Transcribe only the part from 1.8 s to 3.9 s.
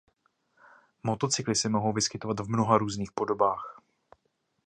vyskytovat v mnoha různých podobách.